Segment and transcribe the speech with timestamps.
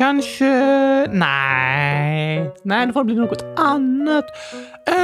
[0.00, 0.50] kanske...
[1.12, 4.24] Nej, nej, det får bli något annat.
[4.88, 4.94] Eh,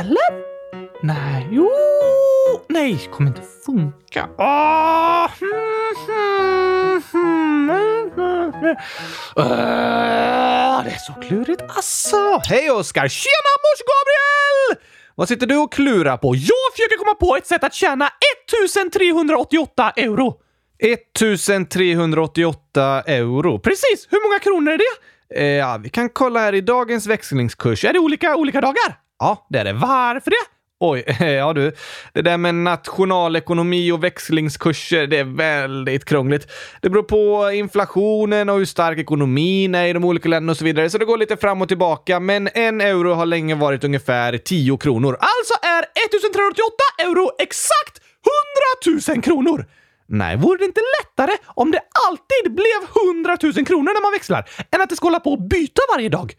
[0.00, 0.28] eller?
[1.02, 1.70] Nej, jo,
[2.68, 4.28] nej, det kommer inte funka.
[4.38, 8.76] Åh, hmm, hmm, hmm, hmm, hmm.
[10.84, 12.40] Det är så klurigt alltså.
[12.44, 13.08] Hej Oskar!
[13.08, 14.84] Tjena mors Gabriel!
[15.14, 16.34] Vad sitter du och klurar på?
[16.34, 18.08] Jag försöker komma på ett sätt att tjäna
[18.48, 20.41] 1388 euro.
[20.82, 23.58] 1388 euro.
[23.58, 24.08] Precis!
[24.10, 24.84] Hur många kronor är det?
[25.34, 27.84] Eh, ja, vi kan kolla här i dagens växlingskurs.
[27.84, 28.98] Är det olika olika dagar?
[29.18, 29.72] Ja, det är det.
[29.72, 30.36] Varför det?
[30.80, 31.72] Oj, eh, ja du.
[32.12, 36.46] Det där med nationalekonomi och växlingskurser, det är väldigt krångligt.
[36.80, 40.64] Det beror på inflationen och hur stark ekonomin är i de olika länderna och så
[40.64, 42.20] vidare, så det går lite fram och tillbaka.
[42.20, 45.16] Men en euro har länge varit ungefär 10 kronor.
[45.20, 48.00] Alltså är 1388 euro exakt
[48.84, 49.66] 100 000 kronor!
[50.12, 54.48] Nej, vore det inte lättare om det alltid blev 100 000 kronor när man växlar,
[54.70, 56.34] än att det ska hålla på och byta varje dag?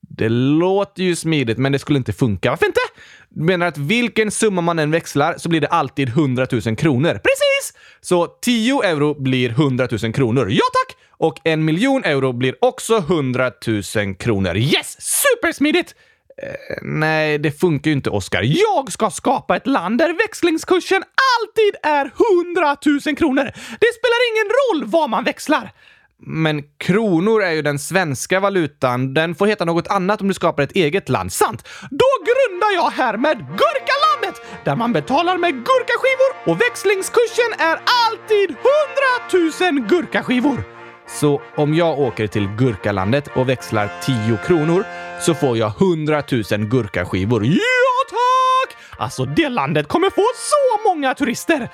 [0.00, 2.50] Det låter ju smidigt, men det skulle inte funka.
[2.50, 2.80] Varför inte?
[3.28, 7.12] Du menar att vilken summa man än växlar så blir det alltid 100 000 kronor?
[7.12, 7.78] Precis!
[8.00, 10.48] Så 10 euro blir 100 000 kronor.
[10.50, 10.96] Ja tack!
[11.10, 13.52] Och en miljon euro blir också 100
[13.96, 14.56] 000 kronor.
[14.56, 14.96] Yes!
[15.00, 15.94] Supersmidigt!
[16.42, 18.42] Eh, nej, det funkar ju inte, Oskar.
[18.42, 22.10] Jag ska skapa ett land där växlingskursen alltid är
[22.56, 23.44] 100 000 kronor.
[23.80, 25.72] Det spelar ingen roll vad man växlar.
[26.20, 29.14] Men kronor är ju den svenska valutan.
[29.14, 31.32] Den får heta något annat om du skapar ett eget land.
[31.32, 31.68] Sant!
[31.90, 34.42] Då grundar jag härmed Gurkalandet!
[34.64, 40.62] Där man betalar med gurkaskivor och växlingskursen är alltid 100 000 gurkaskivor.
[41.08, 44.84] Så om jag åker till Gurkalandet och växlar 10 kronor
[45.20, 47.44] så får jag 100 000 gurkaskivor.
[47.46, 48.76] Ja tack!
[48.98, 51.60] Alltså det landet kommer få så många turister!
[51.60, 51.68] Eh,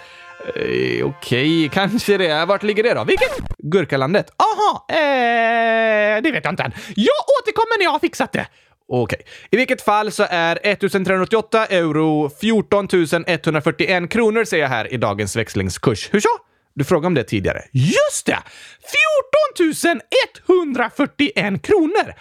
[0.56, 2.45] Okej, okay, kanske det.
[2.45, 3.05] Vart ligger det då?
[3.05, 3.31] Vilket?
[3.59, 4.27] Gurkalandet?
[4.37, 6.72] Aha, eh, det vet jag inte än.
[6.97, 8.47] Jag återkommer när jag har fixat det.
[8.89, 9.03] Okej.
[9.03, 9.33] Okay.
[9.50, 12.88] I vilket fall så är 1388 euro 14
[13.26, 16.09] 141 kronor säger jag här i dagens växlingskurs.
[16.12, 16.28] Hur så?
[16.75, 17.62] Du frågade om det tidigare.
[17.72, 18.38] Just det!
[19.82, 20.00] 14
[20.49, 22.15] 141 kronor!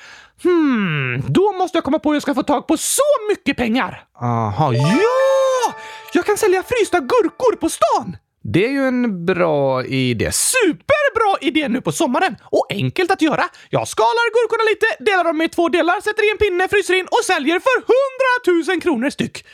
[0.44, 4.04] Hmm, då måste jag komma på hur jag ska få tag på så mycket pengar.
[4.22, 5.74] Aha, ja!
[6.14, 8.18] Jag kan sälja frysta gurkor på stan!
[8.46, 10.32] Det är ju en bra idé.
[10.32, 12.36] Superbra idé nu på sommaren!
[12.44, 13.44] Och enkelt att göra.
[13.70, 17.08] Jag skalar gurkorna lite, delar dem i två delar, sätter i en pinne, fryser in
[17.12, 17.78] och säljer för
[18.66, 19.46] 100 000 kronor styck.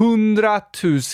[0.00, 0.60] 100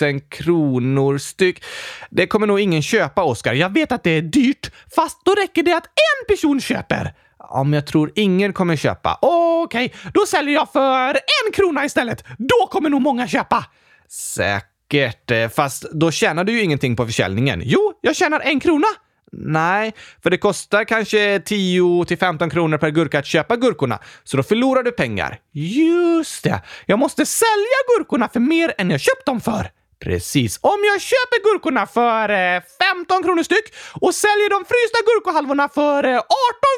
[0.01, 1.63] 000 kronor styck.
[2.09, 3.53] Det kommer nog ingen köpa, Oskar.
[3.53, 7.13] Jag vet att det är dyrt, fast då räcker det att en person köper.
[7.39, 9.17] Ja, men jag tror ingen kommer köpa.
[9.21, 12.23] Okej, okay, då säljer jag för en krona istället.
[12.37, 13.65] Då kommer nog många köpa.
[14.09, 17.61] Säkert, eh, fast då tjänar du ju ingenting på försäljningen.
[17.65, 18.87] Jo, jag tjänar en krona.
[19.31, 19.93] Nej,
[20.23, 24.43] för det kostar kanske 10 till 15 kronor per gurka att köpa gurkorna, så då
[24.43, 25.39] förlorar du pengar.
[25.51, 26.61] Just det!
[26.85, 29.71] Jag måste sälja gurkorna för mer än jag köpt dem för.
[29.99, 30.59] Precis.
[30.61, 32.61] Om jag köper gurkorna för eh,
[32.95, 36.23] 15 kronor styck och säljer de frysta gurkohalvorna för eh, 18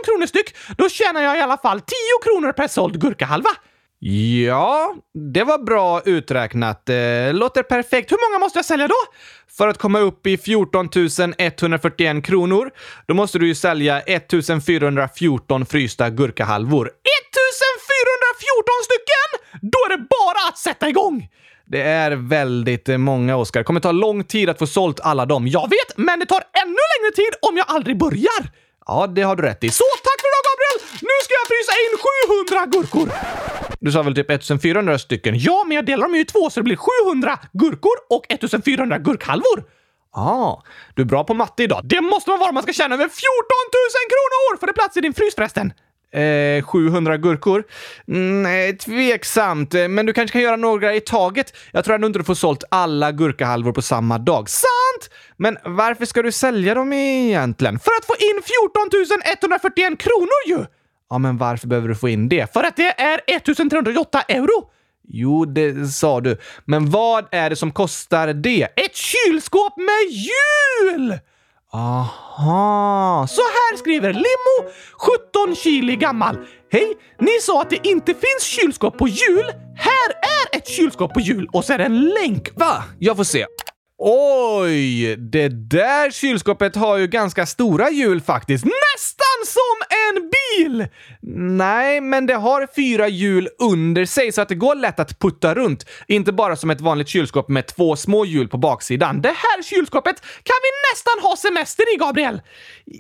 [0.05, 1.87] kronor styck, då tjänar jag i alla fall 10
[2.23, 3.49] kronor per såld gurkahalva.
[4.01, 4.95] Ja,
[5.33, 6.89] det var bra uträknat.
[6.89, 8.11] Eh, låter perfekt.
[8.11, 8.95] Hur många måste jag sälja då?
[9.57, 10.89] För att komma upp i 14
[11.37, 12.71] 141 kronor,
[13.07, 16.85] då måste du ju sälja 1414 frysta gurkahalvor.
[16.85, 19.29] 1414 stycken!
[19.71, 21.27] Då är det bara att sätta igång!
[21.65, 23.59] Det är väldigt många, Oskar.
[23.59, 25.47] Det kommer ta lång tid att få sålt alla dem.
[25.47, 28.68] Jag vet, men det tar ännu längre tid om jag aldrig börjar.
[28.89, 29.69] Ja, det har du rätt i.
[29.69, 30.77] Så tack för idag, Gabriel!
[31.01, 31.93] Nu ska jag frysa in
[32.49, 33.07] 700 gurkor!
[33.79, 35.35] Du sa väl typ 1400 stycken?
[35.37, 38.97] Ja, men jag delar dem ju i två så det blir 700 gurkor och 1400
[38.97, 39.63] gurkhalvor.
[40.15, 40.55] Ah,
[40.95, 41.81] du är bra på matte idag.
[41.83, 44.59] Det måste man vara om man ska tjäna över 14 000 kronor!
[44.59, 45.73] Får det plats i din frys förresten?
[46.13, 47.63] Eh, 700 gurkor?
[48.43, 49.73] Nej, tveksamt.
[49.73, 51.53] Eh, men du kanske kan göra några i taget.
[51.71, 54.49] Jag tror ändå inte du får sålt alla gurkahalvor på samma dag.
[54.99, 55.09] Sant!
[55.37, 57.79] Men varför ska du sälja dem egentligen?
[57.79, 60.65] För att få in 14 141 kronor ju!
[61.09, 62.53] Ja, men varför behöver du få in det?
[62.53, 64.69] För att det är 1308 euro!
[65.11, 66.37] Jo, det sa du.
[66.65, 68.63] Men vad är det som kostar det?
[68.75, 71.19] Ett kylskåp med hjul!
[71.73, 74.71] Aha, så här skriver Limo,
[75.45, 76.37] 17 kilo gammal.
[76.71, 79.45] Hej, ni sa att det inte finns kylskåp på hjul.
[79.75, 82.49] Här är ett kylskåp på hjul och så är det en länk.
[82.55, 82.83] Va?
[82.99, 83.45] Jag får se.
[84.01, 85.15] Oj!
[85.15, 88.65] Det där kylskåpet har ju ganska stora hjul faktiskt.
[88.65, 90.87] Nästan som en bil!
[91.57, 95.55] Nej, men det har fyra hjul under sig så att det går lätt att putta
[95.55, 95.85] runt.
[96.07, 99.21] Inte bara som ett vanligt kylskåp med två små hjul på baksidan.
[99.21, 102.41] Det här kylskåpet kan vi nästan ha semester i, Gabriel!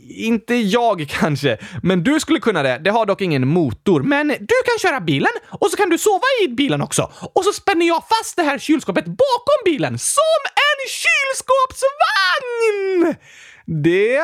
[0.09, 2.81] Inte jag kanske, men du skulle kunna det.
[2.83, 4.03] Det har dock ingen motor.
[4.03, 7.11] Men du kan köra bilen och så kan du sova i bilen också.
[7.35, 13.15] Och så spänner jag fast det här kylskåpet bakom bilen som en kylskåpsvagn!
[13.65, 14.23] Det eh,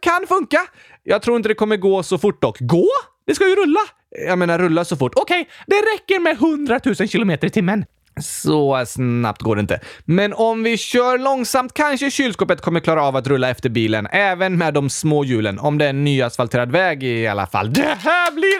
[0.00, 0.60] kan funka.
[1.02, 2.56] Jag tror inte det kommer gå så fort dock.
[2.60, 2.88] Gå?
[3.26, 3.80] Det ska ju rulla.
[4.26, 5.12] Jag menar rulla så fort.
[5.16, 7.84] Okej, okay, det räcker med 100 000 kilometer i timmen.
[8.20, 9.80] Så snabbt går det inte.
[10.04, 14.58] Men om vi kör långsamt kanske kylskåpet kommer klara av att rulla efter bilen, även
[14.58, 15.58] med de små hjulen.
[15.58, 17.72] Om det är en nyasfalterad väg i alla fall.
[17.72, 18.58] Det här blir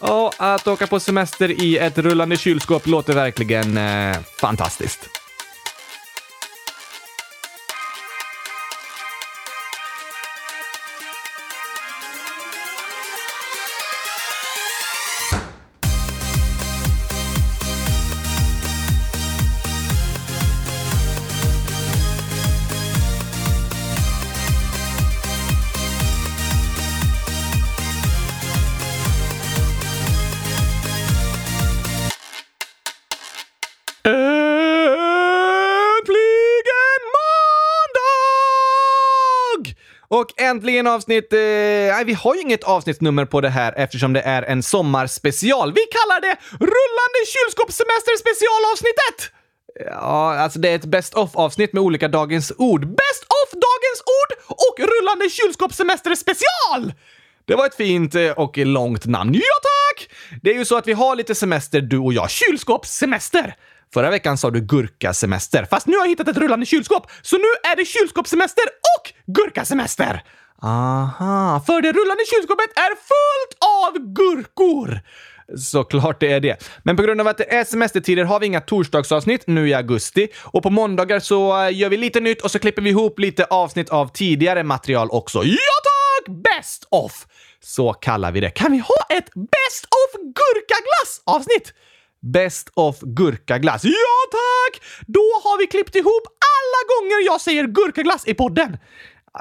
[0.00, 5.19] Och att åka på semester i ett rullande kylskåp låter verkligen eh, fantastiskt.
[40.20, 41.32] Och äntligen avsnitt...
[41.32, 45.72] Eh, nej, vi har ju inget avsnittsnummer på det här eftersom det är en sommarspecial.
[45.72, 49.18] Vi kallar det Rullande kylskåpssemester specialavsnittet!
[49.86, 52.80] Ja, alltså det är ett best of avsnitt med olika dagens ord.
[52.80, 56.92] Best of dagens ord och rullande kylskåpssemester special!
[57.44, 59.34] Det var ett fint eh, och långt namn.
[59.34, 60.10] Ja tack!
[60.42, 62.30] Det är ju så att vi har lite semester du och jag.
[62.30, 63.54] Kylskåpssemester!
[63.94, 67.70] Förra veckan sa du gurkasemester, fast nu har jag hittat ett rullande kylskåp, så nu
[67.72, 70.22] är det kylskåpssemester och gurkasemester!
[70.62, 75.00] Aha, för det rullande kylskåpet är fullt av gurkor!
[75.58, 76.62] Såklart det är det.
[76.82, 80.28] Men på grund av att det är semestertider har vi inga torsdagsavsnitt nu i augusti
[80.42, 83.44] och på måndagar så eh, gör vi lite nytt och så klipper vi ihop lite
[83.44, 85.44] avsnitt av tidigare material också.
[85.44, 86.36] Ja tack!
[86.44, 87.26] Best of!
[87.62, 88.50] Så kallar vi det.
[88.50, 91.72] Kan vi ha ett Best of gurkaglass avsnitt?
[92.22, 93.84] Best of gurkaglass.
[93.84, 94.82] Ja tack!
[95.06, 98.76] Då har vi klippt ihop alla gånger jag säger gurkaglass i podden.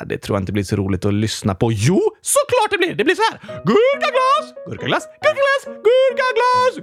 [0.06, 1.72] Det tror jag inte blir så roligt att lyssna på.
[1.72, 2.94] Jo, såklart det blir!
[2.96, 3.40] Det blir så här.
[3.66, 6.76] Gurkaglass, gurkaglass, gurkaglass, gurkaglass,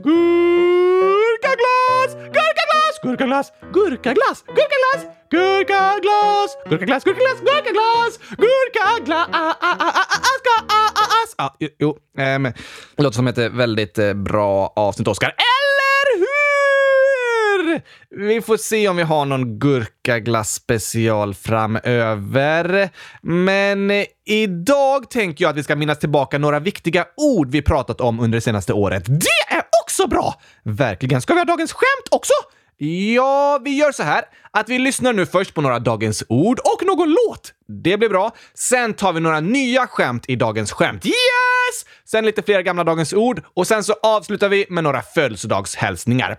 [1.33, 9.57] gurkaglass, gurkaglass, gurkaglass, gurkaglass, gurkaglass, gurkaglass, gurkaglass, gurkaglass, gurkaglass, gurkaglass,
[11.39, 11.97] Ja, jo,
[12.97, 15.35] det låter som ett väldigt bra avsnitt, Oskar.
[18.11, 22.90] Vi får se om vi har någon gurkaglass special framöver.
[23.23, 28.00] Men eh, idag tänker jag att vi ska minnas tillbaka några viktiga ord vi pratat
[28.00, 29.05] om under det senaste året.
[29.06, 30.34] Det är också bra!
[30.62, 31.20] Verkligen.
[31.20, 32.32] Ska vi ha dagens skämt också?
[32.78, 36.87] Ja, vi gör så här att vi lyssnar nu först på några dagens ord och
[36.87, 37.52] någon låt.
[37.69, 38.34] Det blir bra.
[38.55, 41.06] Sen tar vi några nya skämt i dagens skämt.
[41.06, 41.87] Yes!
[42.05, 46.37] Sen lite fler gamla dagens ord och sen så avslutar vi med några födelsedagshälsningar.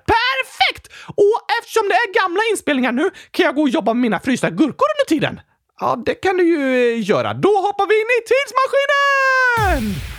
[0.78, 0.94] Perfekt!
[1.16, 4.50] Och eftersom det är gamla inspelningar nu kan jag gå och jobba med mina frysta
[4.50, 5.40] gurkor under tiden.
[5.80, 7.34] Ja, det kan du ju eh, göra.
[7.34, 10.17] Då hoppar vi in i tidsmaskinen!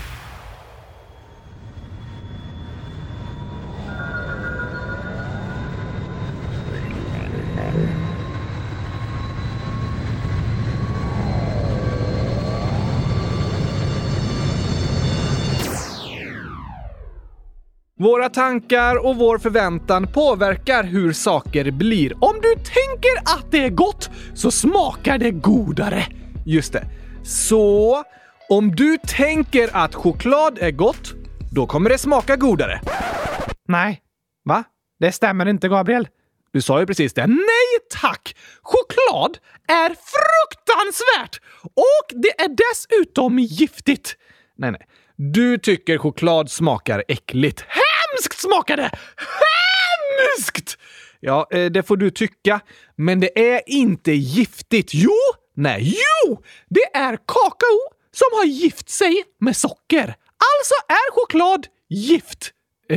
[18.01, 22.25] Våra tankar och vår förväntan påverkar hur saker blir.
[22.25, 26.07] Om du tänker att det är gott så smakar det godare.
[26.47, 26.85] Just det.
[27.25, 28.05] Så
[28.49, 31.15] om du tänker att choklad är gott,
[31.53, 32.81] då kommer det smaka godare.
[33.69, 34.01] Nej.
[34.45, 34.65] Va?
[35.01, 36.09] Det stämmer inte, Gabriel.
[36.53, 37.27] Du sa ju precis det.
[37.27, 38.37] Nej tack!
[38.63, 39.39] Choklad
[39.69, 41.41] är fruktansvärt!
[41.63, 44.17] Och det är dessutom giftigt.
[44.57, 44.88] Nej, nej.
[45.21, 47.65] Du tycker choklad smakar äckligt.
[47.69, 48.91] Hemskt smakar det!
[49.17, 50.79] Hemskt!
[51.21, 52.61] Ja, eh, det får du tycka.
[52.97, 54.91] Men det är inte giftigt.
[54.95, 55.17] Jo!
[55.57, 56.43] Nej, jo!
[56.69, 57.79] Det är kakao
[58.13, 60.07] som har gift sig med socker.
[60.07, 62.53] Alltså är choklad gift.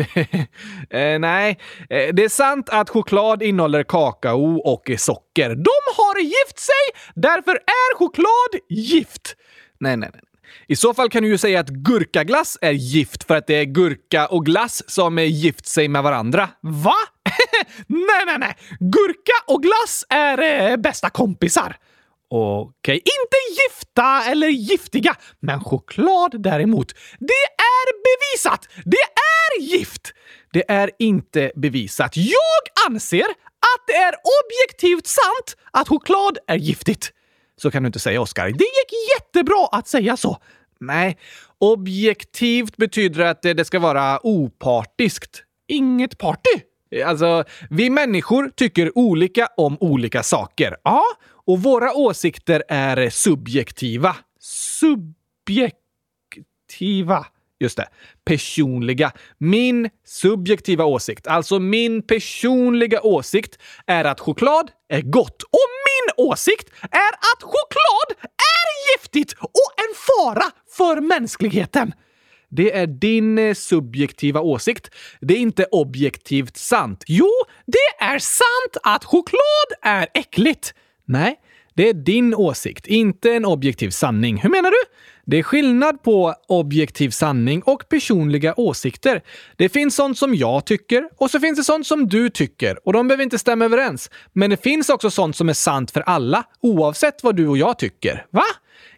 [0.89, 1.59] eh, nej,
[1.89, 5.49] eh, det är sant att choklad innehåller kakao och socker.
[5.49, 9.35] De har gift sig, därför är choklad gift.
[9.79, 10.21] Nej, nej, nej.
[10.67, 13.65] I så fall kan du ju säga att gurkaglass är gift för att det är
[13.65, 16.49] gurka och glass som är gift sig med varandra.
[16.61, 16.95] Va?
[17.87, 18.57] nej, nej, nej!
[18.79, 21.77] Gurka och glass är eh, bästa kompisar.
[22.29, 22.95] Okej, okay.
[22.95, 26.93] inte gifta eller giftiga, men choklad däremot.
[27.19, 28.67] Det är bevisat!
[28.85, 29.03] Det
[29.57, 30.13] är gift!
[30.53, 32.17] Det är inte bevisat.
[32.17, 33.25] Jag anser
[33.59, 37.11] att det är objektivt sant att choklad är giftigt.
[37.61, 38.45] Så kan du inte säga, Oskar.
[38.45, 40.37] Det gick jättebra att säga så.
[40.79, 41.17] Nej,
[41.57, 45.43] objektivt betyder att det ska vara opartiskt.
[45.67, 46.61] Inget party.
[47.05, 50.77] Alltså, vi människor tycker olika om olika saker.
[50.83, 51.03] Ja,
[51.45, 54.15] och våra åsikter är subjektiva.
[54.39, 55.75] Subjektiva.
[57.59, 57.87] Just det.
[58.25, 59.11] Personliga.
[59.37, 65.43] Min subjektiva åsikt, alltså min personliga åsikt, är att choklad är gott.
[65.43, 65.80] Och
[66.17, 71.93] åsikt är att choklad är giftigt och en fara för mänskligheten.
[72.49, 74.89] Det är din eh, subjektiva åsikt.
[75.21, 77.03] Det är inte objektivt sant.
[77.07, 77.29] Jo,
[77.65, 80.73] det är sant att choklad är äckligt.
[81.05, 81.39] Nej,
[81.81, 84.37] det är din åsikt, inte en objektiv sanning.
[84.37, 84.77] Hur menar du?
[85.25, 89.21] Det är skillnad på objektiv sanning och personliga åsikter.
[89.55, 92.93] Det finns sånt som jag tycker och så finns det sånt som du tycker och
[92.93, 94.09] de behöver inte stämma överens.
[94.33, 97.79] Men det finns också sånt som är sant för alla, oavsett vad du och jag
[97.79, 98.25] tycker.
[98.29, 98.43] Va?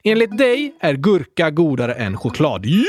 [0.04, 2.66] Enligt dig är gurka godare än choklad.
[2.66, 2.86] Ja,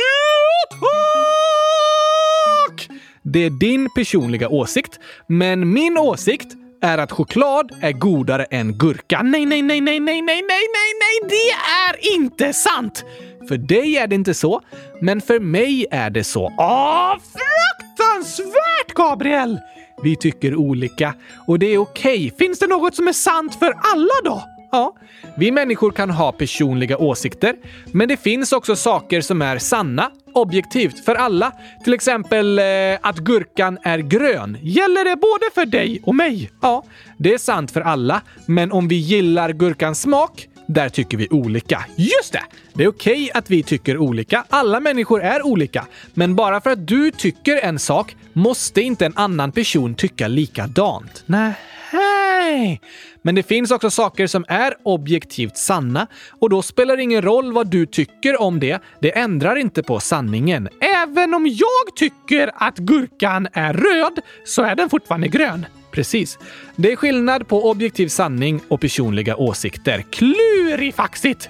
[2.68, 2.88] tack!
[3.22, 9.22] Det är din personliga åsikt, men min åsikt är att choklad är godare än gurka.
[9.22, 11.50] Nej, nej, nej, nej, nej, nej, nej, nej, nej, det
[11.88, 13.04] är inte sant!
[13.48, 14.60] För dig är det inte så,
[15.00, 16.52] men för mig är det så.
[16.58, 19.58] Åh, fruktansvärt, Gabriel!
[20.02, 21.14] Vi tycker olika
[21.46, 22.26] och det är okej.
[22.26, 22.38] Okay.
[22.38, 24.53] Finns det något som är sant för alla då?
[24.74, 24.96] Ja,
[25.36, 27.56] vi människor kan ha personliga åsikter,
[27.92, 31.52] men det finns också saker som är sanna, objektivt, för alla.
[31.84, 32.64] Till exempel eh,
[33.00, 34.58] att gurkan är grön.
[34.62, 36.50] Gäller det både för dig och mig?
[36.62, 36.84] Ja,
[37.16, 41.84] det är sant för alla, men om vi gillar gurkans smak där tycker vi olika.
[41.96, 42.42] Just det!
[42.74, 44.44] Det är okej okay att vi tycker olika.
[44.48, 45.86] Alla människor är olika.
[46.14, 51.24] Men bara för att du tycker en sak måste inte en annan person tycka likadant.
[51.26, 52.80] Nej.
[53.22, 57.52] Men det finns också saker som är objektivt sanna och då spelar det ingen roll
[57.52, 58.82] vad du tycker om det.
[59.00, 60.68] Det ändrar inte på sanningen.
[60.80, 65.66] Även om jag tycker att gurkan är röd så är den fortfarande grön.
[65.90, 66.38] Precis.
[66.76, 70.04] Det är skillnad på objektiv sanning och personliga åsikter.
[70.10, 71.48] Klurifaxigt!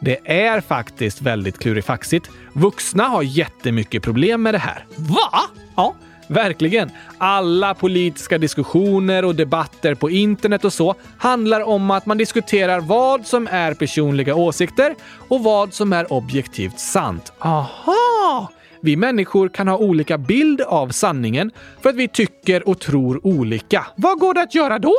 [0.00, 2.30] Det är faktiskt väldigt klurifaxigt.
[2.52, 4.84] Vuxna har jättemycket problem med det här.
[4.96, 5.40] Va?
[5.76, 5.94] Ja,
[6.28, 6.90] verkligen.
[7.18, 13.26] Alla politiska diskussioner och debatter på internet och så handlar om att man diskuterar vad
[13.26, 14.94] som är personliga åsikter
[15.28, 17.32] och vad som är objektivt sant.
[17.38, 18.50] Aha!
[18.80, 21.50] Vi människor kan ha olika bild av sanningen
[21.82, 23.86] för att vi tycker och tror olika.
[23.96, 24.94] Vad går det att göra då?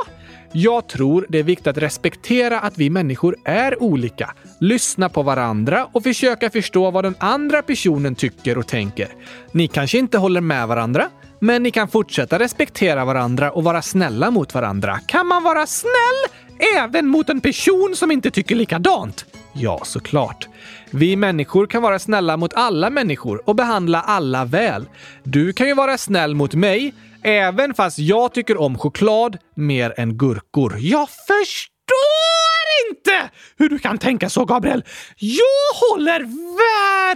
[0.52, 5.88] Jag tror det är viktigt att respektera att vi människor är olika, lyssna på varandra
[5.92, 9.08] och försöka förstå vad den andra personen tycker och tänker.
[9.52, 11.10] Ni kanske inte håller med varandra,
[11.40, 15.00] men ni kan fortsätta respektera varandra och vara snälla mot varandra.
[15.06, 16.42] Kan man vara snäll
[16.78, 19.26] även mot en person som inte tycker likadant?
[19.54, 20.48] Ja, såklart.
[20.92, 24.86] Vi människor kan vara snälla mot alla människor och behandla alla väl.
[25.24, 26.94] Du kan ju vara snäll mot mig,
[27.24, 30.76] även fast jag tycker om choklad mer än gurkor.
[30.80, 32.55] Jag förstår
[32.90, 34.84] inte hur du kan tänka så, Gabriel.
[35.18, 36.20] Jag håller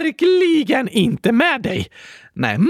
[0.00, 1.86] verkligen inte med dig.
[2.34, 2.68] Nej, men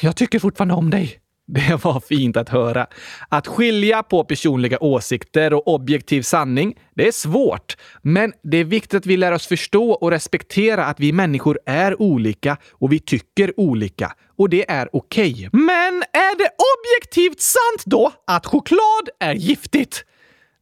[0.00, 1.20] jag tycker fortfarande om dig.
[1.48, 2.86] Det var fint att höra.
[3.28, 7.76] Att skilja på personliga åsikter och objektiv sanning, det är svårt.
[8.02, 12.02] Men det är viktigt att vi lär oss förstå och respektera att vi människor är
[12.02, 14.12] olika och vi tycker olika.
[14.38, 15.32] Och det är okej.
[15.32, 15.48] Okay.
[15.52, 20.04] Men är det objektivt sant då att choklad är giftigt?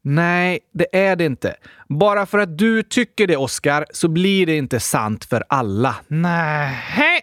[0.06, 1.56] Nej, det är det inte.
[1.88, 5.96] Bara för att du tycker det, Oscar, så blir det inte sant för alla.
[6.08, 7.20] Nej.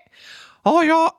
[0.64, 1.18] Ja, ja,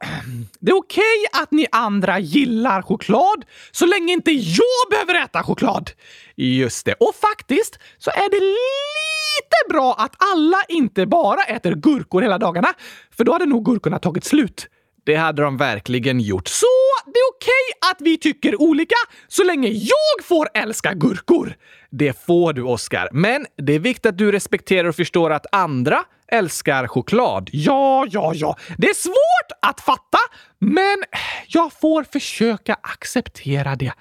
[0.60, 5.42] det är okej okay att ni andra gillar choklad så länge inte jag behöver äta
[5.42, 5.90] choklad.
[6.36, 6.94] Just det.
[6.94, 12.74] Och faktiskt så är det lite bra att alla inte bara äter gurkor hela dagarna,
[13.16, 14.66] för då hade nog gurkorna tagit slut.
[15.04, 16.48] Det hade de verkligen gjort.
[16.48, 16.66] Så
[17.04, 18.94] det är okej okay att vi tycker olika
[19.28, 21.56] så länge jag får älska gurkor.
[21.90, 23.08] Det får du, Oscar.
[23.12, 27.50] Men det är viktigt att du respekterar och förstår att andra älskar choklad.
[27.52, 28.56] Ja, ja, ja.
[28.78, 30.18] Det är svårt att fatta,
[30.58, 31.02] men
[31.48, 33.92] jag får försöka acceptera det.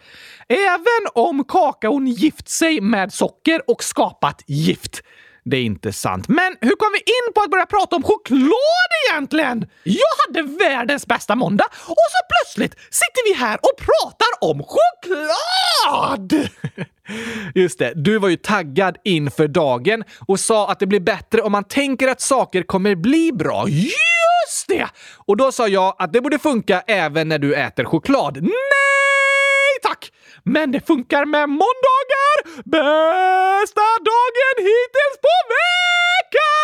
[0.48, 5.01] Även om kakaon gift sig med socker och skapat gift
[5.43, 6.27] det är inte sant.
[6.27, 9.65] Men hur kom vi in på att börja prata om choklad egentligen?
[9.83, 16.50] Jag hade världens bästa måndag och så plötsligt sitter vi här och pratar om choklad!
[17.55, 21.51] Just det, du var ju taggad inför dagen och sa att det blir bättre om
[21.51, 23.65] man tänker att saker kommer bli bra.
[23.67, 24.88] Just det!
[25.25, 28.41] Och då sa jag att det borde funka även när du äter choklad.
[28.41, 28.51] Nej
[29.83, 30.12] tack!
[30.43, 32.43] Men det funkar med måndagar!
[32.63, 36.62] Bästa dagen hittills på veckan!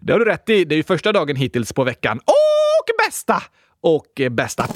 [0.00, 0.64] Det har du rätt i.
[0.64, 2.18] Det är ju första dagen hittills på veckan.
[2.18, 3.42] Och bästa!
[3.80, 4.66] Och bästa.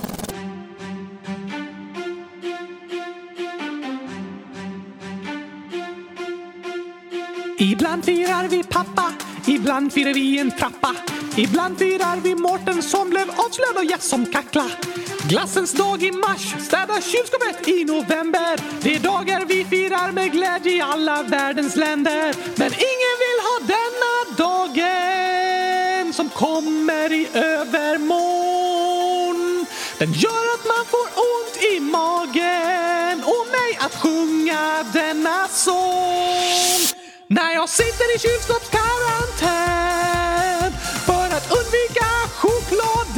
[7.59, 9.12] Ibland firar vi pappa,
[9.47, 10.97] ibland firar vi en trappa.
[11.37, 14.71] Ibland firar vi Mårten som blev avslöjad och gäst som kackla.
[15.29, 18.61] Glassens dag i mars, städa kylskåpet i november.
[18.83, 22.35] Det är dagar vi firar med glädje i alla världens länder.
[22.57, 29.67] Men ingen vill ha denna dagen som kommer i övermorgon.
[29.99, 36.81] Den gör att man får ont i magen och mig att sjunga denna sång.
[37.27, 40.22] När jag sitter i kylskåpskarantän
[41.59, 42.11] undvika
[42.43, 43.13] chokladen.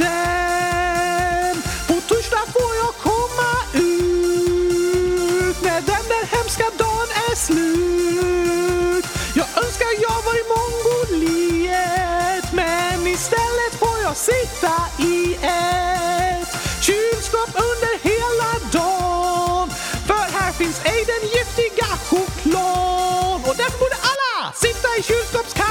[1.87, 9.05] På torsdag får jag komma ut när den där hemska dagen är slut.
[9.35, 16.49] Jag önskar jag var i Mongoliet men istället får jag sitta i ett
[16.81, 19.69] kylskåp under hela dagen.
[20.07, 23.49] För här finns ej den giftiga chokladen.
[23.49, 25.64] och därför borde alla sitta i kylskåpskammaren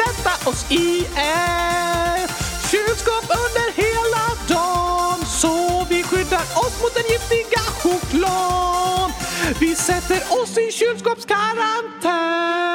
[0.00, 2.30] sätta oss i ett
[2.70, 9.10] kylskåp under hela dagen så vi skyddar oss mot den giftiga chokladen.
[9.60, 12.69] Vi sätter oss i kylskåpskarantän.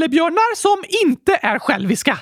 [0.00, 2.18] Nallebjörnar som inte är själviska.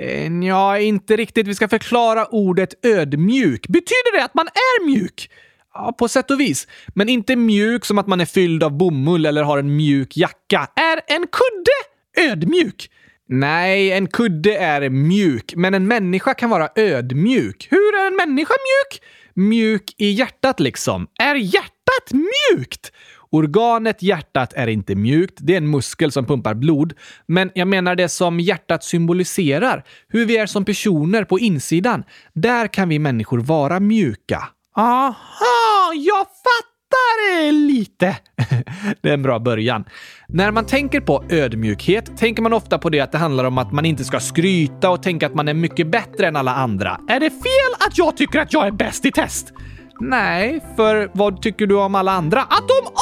[0.00, 1.46] Eh, ja, inte riktigt.
[1.46, 3.68] Vi ska förklara ordet ödmjuk.
[3.68, 5.30] Betyder det att man är mjuk?
[5.74, 6.66] Ja, på sätt och vis.
[6.94, 10.68] Men inte mjuk som att man är fylld av bomull eller har en mjuk jacka.
[10.76, 12.90] Är en kudde ödmjuk?
[13.28, 17.68] Nej, en kudde är mjuk, men en människa kan vara ödmjuk.
[17.70, 19.02] Hur är en människa mjuk?
[19.34, 21.06] Mjuk i hjärtat liksom.
[21.20, 22.92] Är hjärtat mjukt?
[23.30, 26.92] Organet hjärtat är inte mjukt, det är en muskel som pumpar blod.
[27.26, 32.04] Men jag menar det som hjärtat symboliserar, hur vi är som personer på insidan.
[32.32, 34.48] Där kan vi människor vara mjuka.
[34.76, 38.16] Aha, jag fattar lite.
[39.02, 39.84] det är en bra början.
[40.28, 43.72] När man tänker på ödmjukhet tänker man ofta på det att det handlar om att
[43.72, 47.00] man inte ska skryta och tänka att man är mycket bättre än alla andra.
[47.08, 49.52] Är det fel att jag tycker att jag är bäst i test?
[50.00, 52.42] Nej, för vad tycker du om alla andra?
[52.42, 52.92] Att de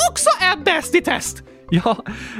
[0.52, 1.42] är bäst i test!
[1.70, 1.96] Ja,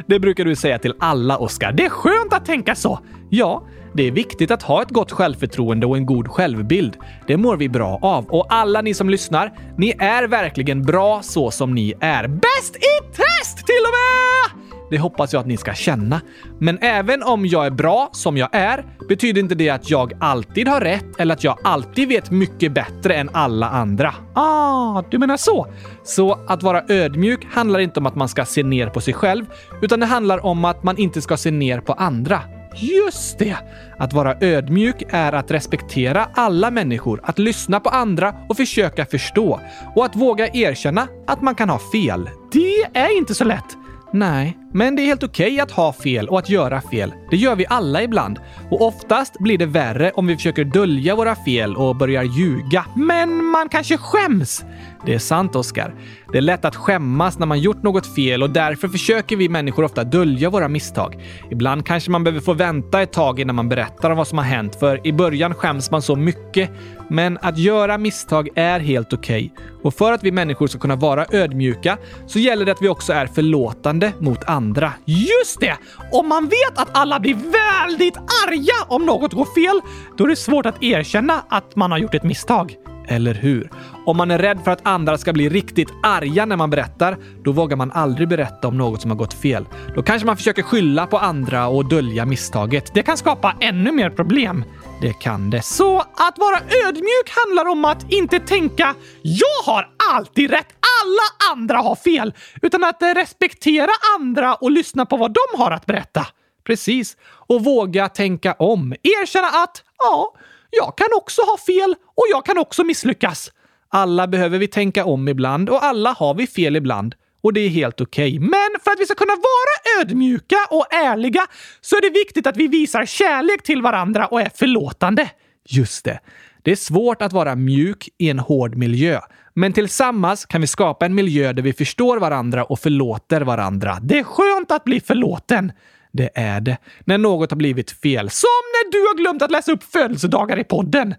[0.07, 1.73] det brukar du säga till alla, Oskar.
[1.73, 2.99] Det är skönt att tänka så.
[3.31, 6.97] Ja, det är viktigt att ha ett gott självförtroende och en god självbild.
[7.27, 8.27] Det mår vi bra av.
[8.27, 12.29] Och alla ni som lyssnar, ni är verkligen bra så som ni är.
[12.29, 14.76] Bäst i test till och med!
[14.90, 16.20] Det hoppas jag att ni ska känna.
[16.59, 20.68] Men även om jag är bra som jag är betyder inte det att jag alltid
[20.68, 24.14] har rätt eller att jag alltid vet mycket bättre än alla andra.
[24.35, 25.66] Ah, du menar så?
[26.05, 29.46] Så att vara ödmjuk handlar inte om att man ska se ner på sig själv,
[29.83, 32.40] utan det handlar om att man inte ska se ner på andra.
[32.79, 33.57] Just det!
[33.99, 39.61] Att vara ödmjuk är att respektera alla människor, att lyssna på andra och försöka förstå.
[39.94, 42.31] Och att våga erkänna att man kan ha fel.
[42.53, 43.77] Det är inte så lätt.
[44.12, 47.15] Nej, men det är helt okej okay att ha fel och att göra fel.
[47.31, 48.39] Det gör vi alla ibland.
[48.71, 52.87] Och oftast blir det värre om vi försöker dölja våra fel och börjar ljuga.
[52.97, 54.65] Men man kanske skäms!
[55.07, 55.95] Det är sant, Oskar.
[56.33, 59.85] Det är lätt att skämmas när man gjort något fel och därför försöker vi människor
[59.85, 61.23] ofta dölja våra misstag.
[61.51, 64.45] Ibland kanske man behöver få vänta ett tag innan man berättar om vad som har
[64.45, 66.71] hänt, för i början skäms man så mycket.
[67.09, 69.53] Men att göra misstag är helt okej.
[69.55, 69.67] Okay.
[69.83, 73.12] Och för att vi människor ska kunna vara ödmjuka så gäller det att vi också
[73.12, 74.92] är förlåtande mot andra andra.
[75.05, 75.76] Just det!
[76.12, 79.81] Om man vet att alla blir väldigt arga om något går fel,
[80.16, 82.76] då är det svårt att erkänna att man har gjort ett misstag.
[83.09, 83.70] Eller hur?
[84.07, 87.52] Om man är rädd för att andra ska bli riktigt arga när man berättar, då
[87.52, 89.64] vågar man aldrig berätta om något som har gått fel.
[89.94, 92.94] Då kanske man försöker skylla på andra och dölja misstaget.
[92.94, 94.64] Det kan skapa ännu mer problem.
[95.00, 95.62] Det kan det.
[95.62, 96.56] Så att vara
[96.87, 100.66] ödmjuk handlar om att inte tänka “Jag har alltid rätt,
[101.04, 105.87] alla andra har fel”, utan att respektera andra och lyssna på vad de har att
[105.87, 106.26] berätta.
[106.66, 107.16] Precis.
[107.22, 108.92] Och våga tänka om.
[109.02, 110.35] Erkänna att “Ja,
[110.70, 113.52] jag kan också ha fel och jag kan också misslyckas.
[113.88, 117.14] Alla behöver vi tänka om ibland och alla har vi fel ibland.
[117.46, 118.37] Och det är helt okej.
[118.37, 118.48] Okay.
[118.48, 121.46] Men för att vi ska kunna vara ödmjuka och ärliga
[121.80, 125.30] så är det viktigt att vi visar kärlek till varandra och är förlåtande.
[125.68, 126.20] Just det.
[126.62, 129.20] Det är svårt att vara mjuk i en hård miljö.
[129.54, 133.98] Men tillsammans kan vi skapa en miljö där vi förstår varandra och förlåter varandra.
[134.02, 135.72] Det är skönt att bli förlåten.
[136.12, 136.78] Det är det.
[137.04, 138.30] När något har blivit fel.
[138.30, 141.14] Som när du har glömt att läsa upp födelsedagar i podden.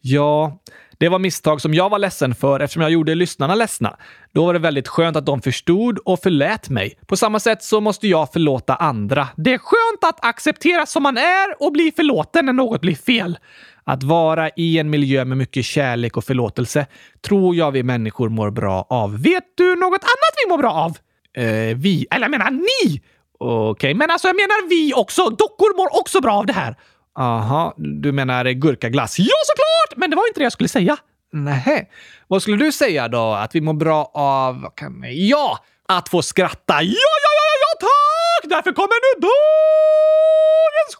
[0.00, 0.58] Ja,
[0.98, 3.96] det var misstag som jag var ledsen för eftersom jag gjorde lyssnarna ledsna.
[4.32, 6.98] Då var det väldigt skönt att de förstod och förlät mig.
[7.06, 9.28] På samma sätt så måste jag förlåta andra.
[9.36, 13.38] Det är skönt att accepteras som man är och bli förlåten när något blir fel.
[13.84, 16.86] Att vara i en miljö med mycket kärlek och förlåtelse
[17.26, 19.22] tror jag vi människor mår bra av.
[19.22, 20.98] Vet du något annat vi mår bra av?
[21.44, 23.02] Eh, vi, eller jag menar ni!
[23.38, 25.30] Okej, okay, men alltså jag menar vi också.
[25.30, 26.76] Dockor mår också bra av det här.
[27.18, 29.18] Aha, du menar gurkaglass?
[29.18, 29.67] Ja, såklart!
[29.96, 30.96] Men det var inte det jag skulle säga.
[31.32, 31.90] Nej.
[32.28, 33.32] Vad skulle du säga då?
[33.32, 34.70] Att vi mår bra av...
[34.74, 35.04] Kan...
[35.06, 35.58] Ja!
[35.88, 36.82] Att få skratta.
[36.82, 38.50] Ja, ja, ja, ja, tack!
[38.50, 40.94] Därför kommer nu dagens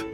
[0.00, 0.13] skämt!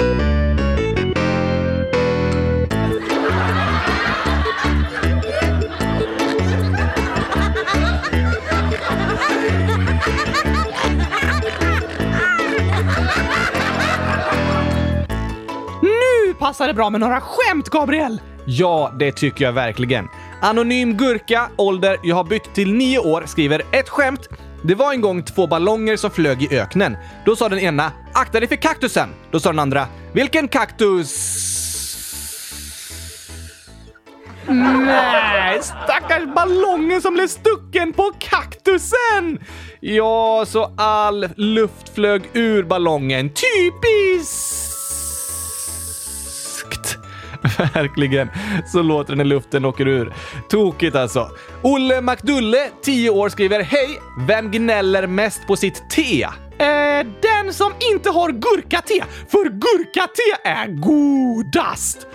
[16.40, 18.20] Passar det bra med några skämt, Gabriel!
[18.46, 20.09] Ja, det tycker jag verkligen.
[20.42, 24.29] Anonym Gurka, ålder jag har bytt till nio år, skriver ett skämt.
[24.62, 26.96] Det var en gång två ballonger som flög i öknen.
[27.24, 31.46] Då sa den ena “Akta dig för kaktusen!” Då sa den andra “Vilken kaktus?”
[34.46, 39.38] Nej, stackars ballongen som blev stucken på kaktusen!
[39.81, 43.31] Ja, så all luft flög ur ballongen.
[43.31, 44.69] Typiskt!
[47.74, 48.31] Verkligen.
[48.66, 50.12] Så låter det när luften åker ur.
[50.48, 51.29] Tokigt alltså.
[51.62, 54.00] Olle McDulle, 10 år, skriver Hej!
[54.29, 56.22] Vem gnäller mest på sitt te?
[56.59, 62.07] Eh, den som inte har gurkate, för gurkate är godast!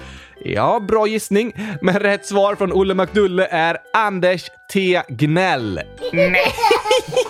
[0.47, 1.53] Ja, bra gissning.
[1.81, 5.01] Men rätt svar från Olle McDulle är Anders T.
[5.07, 5.81] Gnäll.
[6.13, 6.35] Nej!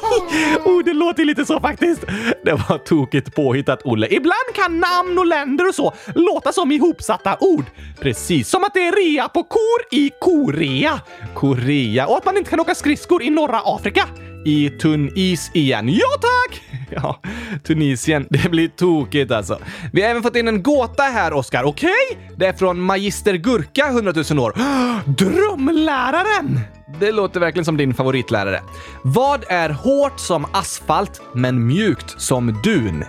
[0.66, 2.02] oh, det låter lite så faktiskt.
[2.44, 4.08] Det var tokigt påhittat, Olle.
[4.08, 7.66] Ibland kan namn och länder och så låta som ihopsatta ord.
[8.00, 11.02] Precis som att det är rea på kor i Korea.
[11.36, 12.08] Korea.
[12.08, 14.08] Och att man inte kan åka skridskor i norra Afrika
[14.46, 15.90] i tunn is igen.
[15.90, 16.62] Ja tack!
[16.90, 17.20] Ja,
[17.64, 18.28] Tunisien.
[18.30, 19.60] Det blir tokigt alltså.
[19.94, 21.64] Vi har även fått in en gåta här, Oskar.
[21.64, 21.92] Okej?
[22.12, 22.36] Okay?
[22.38, 24.54] Det är från Magister Gurka, 100 000 år.
[25.06, 26.60] Drömläraren!
[27.00, 28.62] Det låter verkligen som din favoritlärare.
[29.04, 33.04] Vad är hårt som asfalt men mjukt som dun?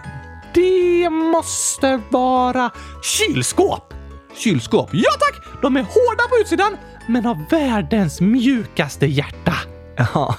[0.55, 2.71] Det måste vara
[3.03, 3.95] kylskåp.
[4.37, 4.91] Kylskåp?
[4.93, 5.63] Ja tack!
[5.63, 6.77] De är hårda på utsidan
[7.09, 9.55] men har världens mjukaste hjärta.
[10.15, 10.37] Ja,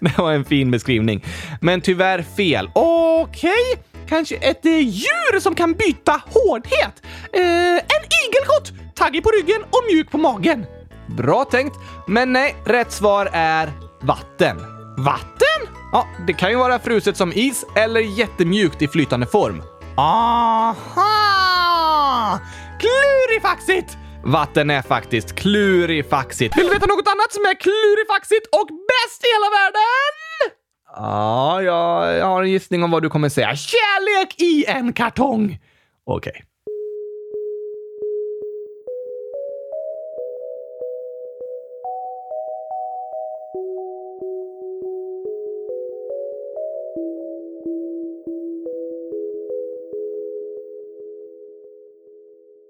[0.00, 1.24] det var en fin beskrivning.
[1.60, 2.70] Men tyvärr fel.
[2.74, 3.82] Okej, okay.
[4.08, 7.02] kanske ett eh, djur som kan byta hårdhet?
[7.32, 7.42] Eh,
[7.74, 8.72] en igelkott!
[8.94, 10.66] Taggig på ryggen och mjuk på magen.
[11.06, 14.56] Bra tänkt, men nej, rätt svar är vatten.
[14.98, 15.74] Vatten?
[15.92, 19.62] Ja, det kan ju vara fruset som is eller jättemjukt i flytande form.
[19.96, 21.08] Aha!
[22.80, 23.98] Klurifaxigt!
[24.24, 26.58] Vatten är faktiskt klurifaxigt.
[26.58, 30.58] Vill du veta något annat som är klurifaxigt och bäst i hela världen?
[30.96, 33.56] Ja, jag har en gissning om vad du kommer säga.
[33.56, 35.58] Kärlek i en kartong!
[36.04, 36.30] Okej.
[36.30, 36.47] Okay.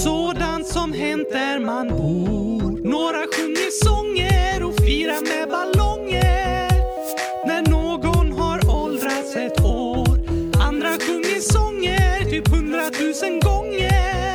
[0.00, 2.88] Sådant som hänt där man bor.
[2.88, 6.70] Några sjunger sånger och firar med ballonger
[7.46, 10.18] när någon har åldrats ett år.
[10.68, 14.32] Andra sjunger sånger typ hundratusen gånger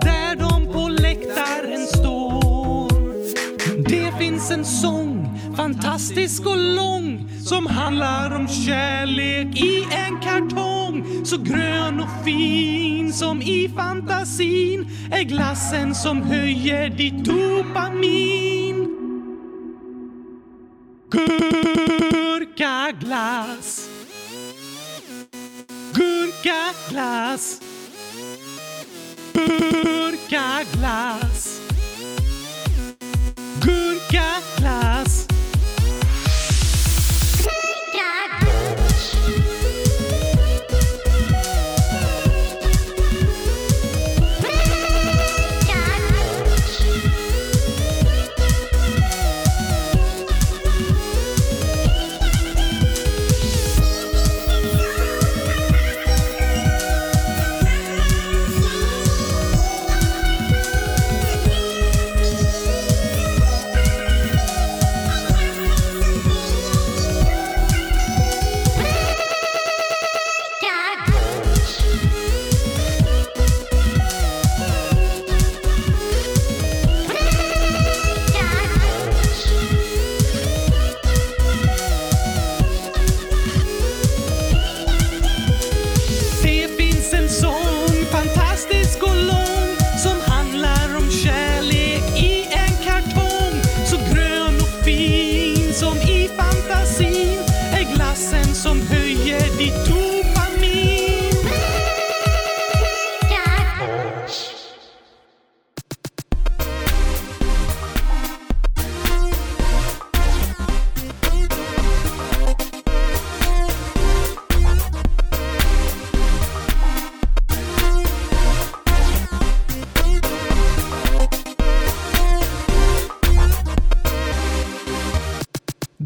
[0.00, 2.90] där de på läktaren står.
[3.88, 11.24] Det finns en sång, fantastisk och lång, som handlar om kärlek i en kartong.
[11.24, 18.86] Så grön och fin som i fantasin är glassen som höjer ditt dopamin.
[22.10, 23.88] Gurkaglass.
[25.94, 27.60] Gurkaglass.
[30.12, 31.60] Gurkaglass.
[33.62, 34.89] Gurkaglass.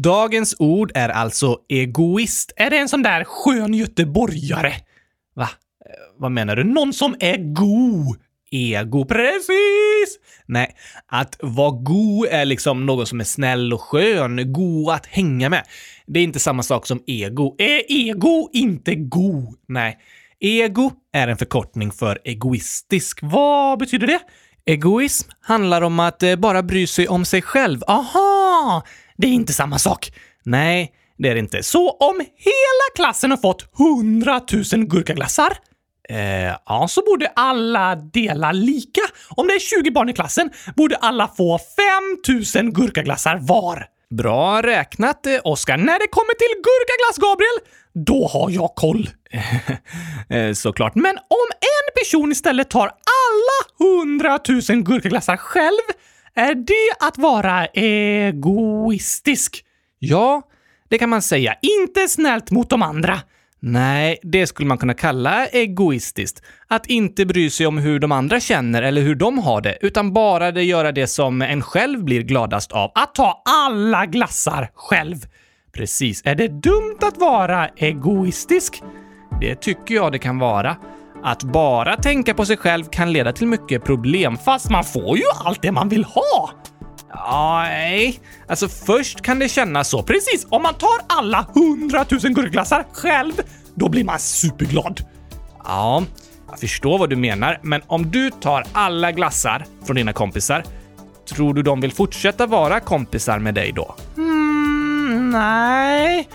[0.05, 2.51] Dagens ord är alltså egoist.
[2.55, 4.73] Är det en sån där skön göteborgare?
[5.35, 5.49] Va?
[5.85, 6.63] Eh, vad menar du?
[6.63, 8.17] Någon som är god?
[8.51, 10.19] Ego, precis!
[10.45, 10.75] Nej,
[11.07, 15.63] att vara god är liksom någon som är snäll och skön, god att hänga med.
[16.07, 17.55] Det är inte samma sak som ego.
[17.57, 19.55] Är ego inte god?
[19.67, 19.97] Nej.
[20.39, 23.19] Ego är en förkortning för egoistisk.
[23.21, 24.19] Vad betyder det?
[24.65, 27.83] Egoism handlar om att eh, bara bry sig om sig själv.
[27.87, 28.83] Aha!
[29.17, 30.11] Det är inte samma sak.
[30.43, 31.63] Nej, det är det inte.
[31.63, 34.41] Så om hela klassen har fått 100
[34.73, 35.57] 000 gurkaglassar,
[36.09, 39.01] Eh, ja, så borde alla dela lika.
[39.29, 41.59] Om det är 20 barn i klassen borde alla få
[42.55, 43.85] 5 000 gurkaglassar var.
[44.09, 47.59] bra räknat, eh, Oskar, när det kommer till gurkaglass, Gabriel,
[47.93, 49.09] då har jag koll.
[50.29, 50.95] eh, såklart.
[50.95, 55.85] Men om en person istället tar alla 100 000 gurkaglassar själv,
[56.35, 59.65] är det att vara egoistisk?
[59.99, 60.41] Ja,
[60.89, 61.55] det kan man säga.
[61.81, 63.19] Inte snällt mot de andra.
[63.59, 66.43] Nej, det skulle man kunna kalla egoistiskt.
[66.67, 70.13] Att inte bry sig om hur de andra känner eller hur de har det, utan
[70.13, 72.91] bara det göra det som en själv blir gladast av.
[72.95, 75.15] Att ta alla glassar själv.
[75.73, 76.21] Precis.
[76.25, 78.81] Är det dumt att vara egoistisk?
[79.41, 80.75] Det tycker jag det kan vara.
[81.27, 85.23] Att bara tänka på sig själv kan leda till mycket problem, fast man får ju
[85.45, 86.49] allt det man vill ha.
[87.13, 88.19] Ja, nej.
[88.47, 90.03] Alltså först kan det kännas så.
[90.03, 93.33] Precis, om man tar alla hundratusen gurkglassar själv,
[93.75, 95.01] då blir man superglad.
[95.63, 96.03] Ja,
[96.49, 100.63] jag förstår vad du menar, men om du tar alla glassar från dina kompisar,
[101.29, 103.95] tror du de vill fortsätta vara kompisar med dig då?
[104.17, 106.29] Mm, nej,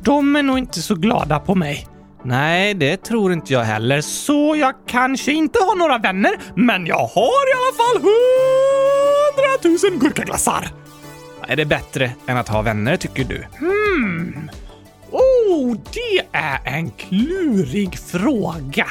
[0.00, 1.86] de är nog inte så glada på mig.
[2.26, 7.06] Nej, det tror inte jag heller, så jag kanske inte har några vänner, men jag
[7.06, 10.68] har i alla fall hundratusen gurkaglassar!
[11.48, 13.44] Är det bättre än att ha vänner, tycker du?
[13.58, 14.50] Hmm.
[15.10, 18.86] Oh, det är en klurig fråga.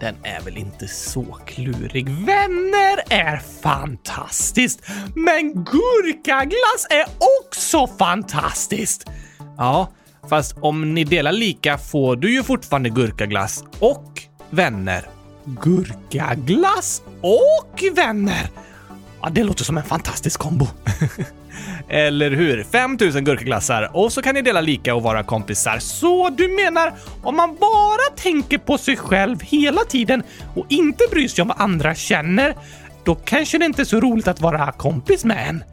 [0.00, 2.08] Den är väl inte så klurig.
[2.08, 4.80] Vänner är fantastiskt,
[5.14, 7.04] men gurkaglass är
[7.44, 9.10] också fantastiskt.
[9.56, 9.88] Ja,
[10.30, 15.04] Fast om ni delar lika får du ju fortfarande gurkaglass och vänner.
[15.44, 18.50] Gurkaglass och vänner!
[19.22, 20.66] Ja, det låter som en fantastisk kombo.
[21.88, 22.64] Eller hur?
[22.64, 25.78] 5000 gurkaglassar och så kan ni dela lika och vara kompisar.
[25.78, 30.22] Så du menar om man bara tänker på sig själv hela tiden
[30.54, 32.54] och inte bryr sig om vad andra känner,
[33.04, 35.64] då kanske det inte är så roligt att vara kompis med en.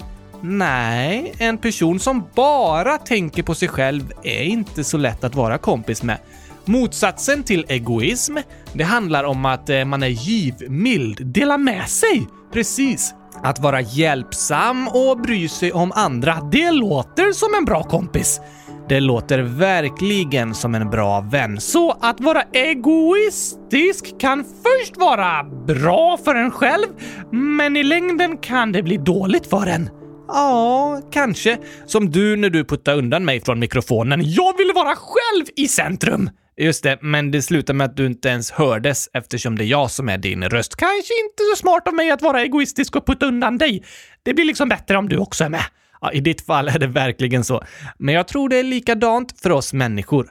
[0.41, 5.57] Nej, en person som bara tänker på sig själv är inte så lätt att vara
[5.57, 6.17] kompis med.
[6.65, 8.37] Motsatsen till egoism,
[8.73, 12.27] det handlar om att eh, man är givmild, dela med sig.
[12.53, 13.13] Precis.
[13.43, 18.41] Att vara hjälpsam och bry sig om andra, det låter som en bra kompis.
[18.89, 21.61] Det låter verkligen som en bra vän.
[21.61, 26.87] Så att vara egoistisk kan först vara bra för en själv,
[27.31, 29.89] men i längden kan det bli dåligt för en.
[30.27, 31.57] Ja, kanske.
[31.85, 34.21] Som du när du puttade undan mig från mikrofonen.
[34.23, 36.29] Jag ville vara själv i centrum!
[36.59, 39.91] Just det, men det slutar med att du inte ens hördes eftersom det är jag
[39.91, 40.75] som är din röst.
[40.75, 43.83] Kanske inte så smart av mig att vara egoistisk och putta undan dig.
[44.23, 45.63] Det blir liksom bättre om du också är med.
[46.01, 47.63] Ja, I ditt fall är det verkligen så.
[47.97, 50.29] Men jag tror det är likadant för oss människor.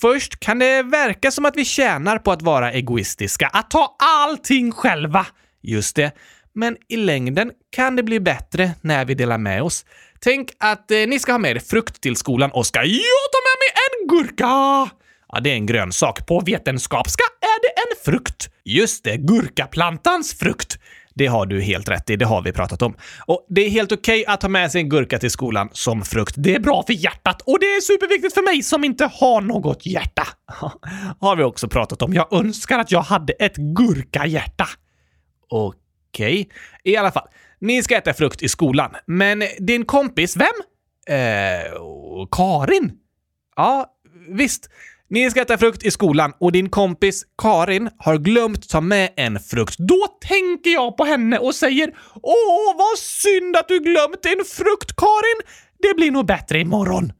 [0.00, 4.72] Först kan det verka som att vi tjänar på att vara egoistiska, att ta allting
[4.72, 5.26] själva.
[5.62, 6.12] Just det
[6.58, 9.84] men i längden kan det bli bättre när vi delar med oss.
[10.20, 13.38] Tänk att eh, ni ska ha med er frukt till skolan och ska jag ta
[13.48, 14.90] med mig en gurka!
[15.32, 16.26] Ja, det är en grönsak.
[16.26, 18.50] På vetenskapska är det en frukt.
[18.64, 20.78] Just det, gurkaplantans frukt.
[21.14, 22.96] Det har du helt rätt i, det har vi pratat om.
[23.26, 26.02] Och det är helt okej okay att ta med sig en gurka till skolan som
[26.02, 26.34] frukt.
[26.36, 29.86] Det är bra för hjärtat och det är superviktigt för mig som inte har något
[29.86, 30.26] hjärta.
[31.20, 32.14] har vi också pratat om.
[32.14, 34.66] Jag önskar att jag hade ett gurkahjärta.
[35.50, 35.74] Och
[36.08, 36.40] Okej.
[36.40, 36.92] Okay.
[36.92, 37.28] I alla fall,
[37.60, 38.90] ni ska äta frukt i skolan.
[39.06, 40.46] Men din kompis, vem?
[41.08, 41.72] Eh,
[42.30, 42.92] Karin?
[43.56, 43.86] Ja,
[44.28, 44.70] visst.
[45.10, 49.40] Ni ska äta frukt i skolan och din kompis Karin har glömt ta med en
[49.40, 49.78] frukt.
[49.78, 54.96] Då tänker jag på henne och säger Åh, vad synd att du glömt en frukt,
[54.96, 55.40] Karin!
[55.82, 57.12] Det blir nog bättre imorgon.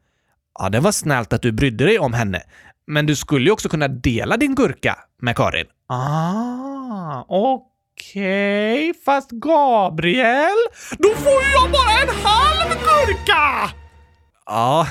[0.58, 2.42] Ja, det var snällt att du brydde dig om henne.
[2.86, 5.66] Men du skulle ju också kunna dela din gurka med Karin.
[5.88, 7.77] Ah, okej.
[7.98, 10.56] Okej, okay, fast Gabriel?
[10.98, 13.70] Då får jag bara en halv gurka!
[14.46, 14.86] Ja,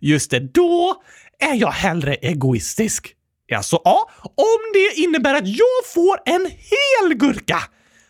[0.00, 0.40] just det.
[0.40, 0.94] Då
[1.38, 3.14] är jag hellre egoistisk.
[3.56, 7.58] Alltså, ja, om det innebär att jag får en hel gurka.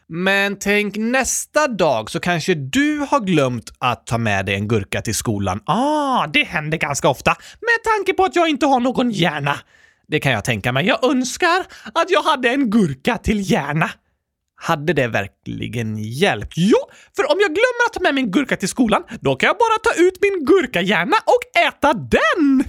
[0.08, 5.02] Men tänk nästa dag så kanske du har glömt att ta med dig en gurka
[5.02, 5.60] till skolan.
[5.66, 9.58] Ah, det händer ganska ofta med tanke på att jag inte har någon hjärna.
[10.08, 10.86] Det kan jag tänka mig.
[10.86, 13.90] Jag önskar att jag hade en gurka till hjärna.
[14.62, 16.52] Hade det verkligen hjälpt?
[16.56, 16.78] Jo,
[17.16, 19.78] för om jag glömmer att ta med min gurka till skolan, då kan jag bara
[19.82, 22.64] ta ut min gurkahjärna och äta den!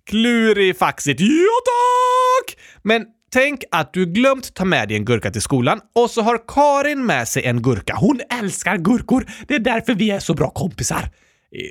[0.06, 1.20] Klurifaxigt.
[1.20, 2.58] Ja tack!
[2.82, 6.48] Men tänk att du glömt ta med dig en gurka till skolan och så har
[6.48, 7.94] Karin med sig en gurka.
[7.96, 9.26] Hon älskar gurkor.
[9.48, 11.10] Det är därför vi är så bra kompisar.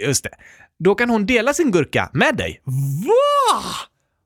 [0.06, 0.32] Just det.
[0.80, 2.62] Då kan hon dela sin gurka med dig.
[3.06, 3.64] Va?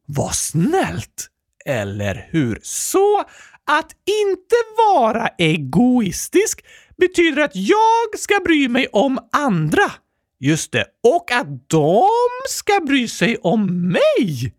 [0.06, 1.35] Vad snällt!
[1.66, 2.60] Eller hur?
[2.62, 3.20] Så
[3.66, 3.92] att
[4.24, 6.66] inte vara egoistisk
[6.98, 9.92] betyder att jag ska bry mig om andra.
[10.40, 12.10] Just det, och att de
[12.50, 14.54] ska bry sig om mig.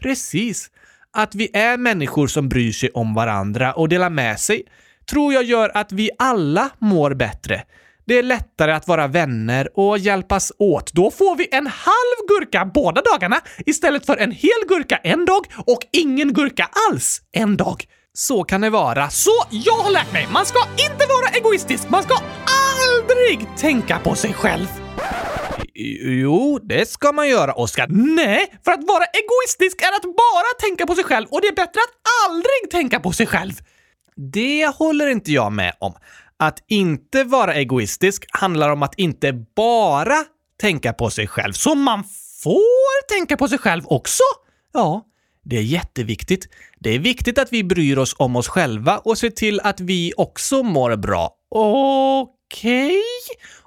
[0.00, 0.70] Precis.
[1.10, 4.62] Att vi är människor som bryr sig om varandra och delar med sig
[5.10, 7.62] tror jag gör att vi alla mår bättre.
[8.12, 10.92] Det är lättare att vara vänner och hjälpas åt.
[10.92, 15.46] Då får vi en halv gurka båda dagarna istället för en hel gurka en dag
[15.66, 17.84] och ingen gurka alls en dag.
[18.14, 19.10] Så kan det vara.
[19.10, 21.88] Så jag har lärt mig, man ska inte vara egoistisk.
[21.88, 22.14] Man ska
[22.84, 24.66] aldrig tänka på sig själv.
[26.22, 27.86] Jo, det ska man göra, Oskar.
[27.90, 31.54] Nej, för att vara egoistisk är att bara tänka på sig själv och det är
[31.54, 33.52] bättre att aldrig tänka på sig själv.
[34.16, 35.94] Det håller inte jag med om.
[36.42, 40.16] Att inte vara egoistisk handlar om att inte bara
[40.60, 41.52] tänka på sig själv.
[41.52, 42.04] Så man
[42.42, 44.22] får tänka på sig själv också?
[44.72, 45.04] Ja,
[45.44, 46.48] det är jätteviktigt.
[46.80, 50.12] Det är viktigt att vi bryr oss om oss själva och ser till att vi
[50.16, 51.30] också mår bra.
[51.50, 52.86] Okej?
[52.86, 53.00] Okay.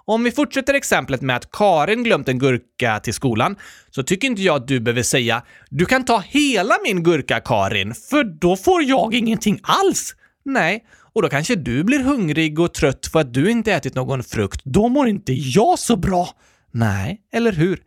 [0.05, 3.55] Om vi fortsätter exemplet med att Karin glömt en gurka till skolan
[3.89, 7.93] så tycker inte jag att du behöver säga “Du kan ta hela min gurka, Karin”,
[7.93, 10.15] för då får jag ingenting alls.
[10.45, 10.84] Nej,
[11.16, 14.61] och då kanske du blir hungrig och trött för att du inte ätit någon frukt.
[14.63, 16.30] Då mår inte jag så bra.
[16.72, 17.80] Nej, eller hur?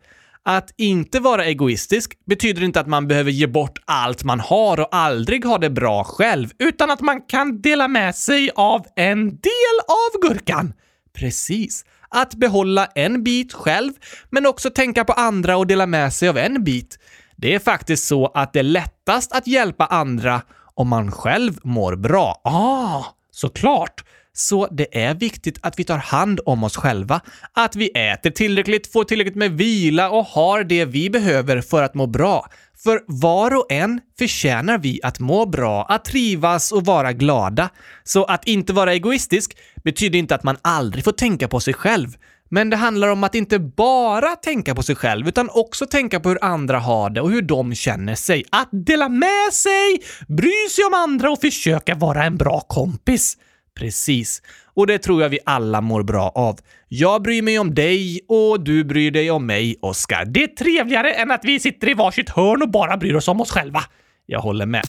[0.43, 4.95] Att inte vara egoistisk betyder inte att man behöver ge bort allt man har och
[4.95, 9.75] aldrig ha det bra själv, utan att man kan dela med sig av en del
[9.87, 10.73] av gurkan.
[11.13, 11.85] Precis.
[12.09, 13.93] Att behålla en bit själv,
[14.29, 16.99] men också tänka på andra och dela med sig av en bit.
[17.35, 20.41] Det är faktiskt så att det är lättast att hjälpa andra
[20.73, 22.41] om man själv mår bra.
[22.43, 23.03] Ah,
[23.39, 24.03] såklart!
[24.33, 27.21] Så det är viktigt att vi tar hand om oss själva,
[27.53, 31.93] att vi äter tillräckligt, får tillräckligt med vila och har det vi behöver för att
[31.93, 32.47] må bra.
[32.83, 37.69] För var och en förtjänar vi att må bra, att trivas och vara glada.
[38.03, 42.07] Så att inte vara egoistisk betyder inte att man aldrig får tänka på sig själv.
[42.49, 46.29] Men det handlar om att inte bara tänka på sig själv, utan också tänka på
[46.29, 48.43] hur andra har det och hur de känner sig.
[48.49, 53.37] Att dela med sig, bry sig om andra och försöka vara en bra kompis.
[53.79, 54.41] Precis.
[54.73, 56.59] Och det tror jag vi alla mår bra av.
[56.87, 60.25] Jag bryr mig om dig och du bryr dig om mig, Oskar.
[60.25, 63.41] Det är trevligare än att vi sitter i varsitt hörn och bara bryr oss om
[63.41, 63.81] oss själva.
[64.25, 64.83] Jag håller med.